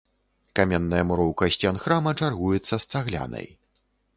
Каменная 0.59 1.01
муроўка 1.09 1.49
сцен 1.55 1.75
храма 1.83 2.15
чаргуецца 2.23 2.67
з 2.77 2.81
цаглянай. 2.91 3.47